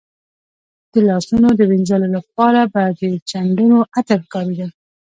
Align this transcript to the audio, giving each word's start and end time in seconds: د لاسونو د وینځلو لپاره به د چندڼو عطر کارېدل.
د 0.91 0.93
لاسونو 1.07 1.47
د 1.55 1.61
وینځلو 1.69 2.07
لپاره 2.17 2.61
به 2.73 2.83
د 2.99 3.01
چندڼو 3.29 3.79
عطر 3.95 4.19
کارېدل. 4.33 4.69